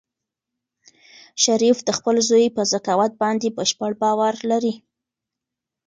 شریف 1.43 1.77
د 1.87 1.89
خپل 1.97 2.15
زوی 2.29 2.45
په 2.55 2.61
ذکاوت 2.73 3.11
باندې 3.21 3.47
بشپړ 3.57 3.91
باور 4.01 4.33
لري. 4.51 4.73